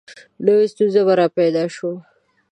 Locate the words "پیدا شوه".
1.37-1.95